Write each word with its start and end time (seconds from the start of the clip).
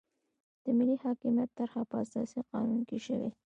د 0.63 0.65
ملي 0.77 0.95
حاکمیت 1.03 1.49
طرحه 1.57 1.81
په 1.89 1.95
اساسي 2.03 2.41
قانون 2.51 2.81
کې 2.89 2.97
شوې. 3.05 3.29